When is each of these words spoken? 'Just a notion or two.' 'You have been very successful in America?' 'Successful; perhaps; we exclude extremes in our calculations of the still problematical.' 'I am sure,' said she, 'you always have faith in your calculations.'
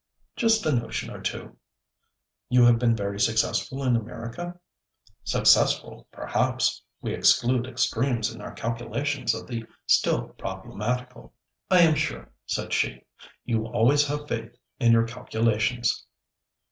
'Just 0.35 0.65
a 0.65 0.71
notion 0.71 1.11
or 1.11 1.21
two.' 1.21 1.55
'You 2.49 2.63
have 2.65 2.79
been 2.79 2.95
very 2.95 3.19
successful 3.19 3.83
in 3.83 3.95
America?' 3.95 4.59
'Successful; 5.23 6.07
perhaps; 6.11 6.81
we 7.03 7.13
exclude 7.13 7.67
extremes 7.67 8.33
in 8.33 8.41
our 8.41 8.51
calculations 8.53 9.35
of 9.35 9.45
the 9.45 9.63
still 9.85 10.29
problematical.' 10.29 11.33
'I 11.69 11.81
am 11.81 11.93
sure,' 11.93 12.31
said 12.47 12.73
she, 12.73 13.03
'you 13.45 13.67
always 13.67 14.07
have 14.07 14.27
faith 14.27 14.55
in 14.79 14.91
your 14.91 15.05
calculations.' 15.05 16.03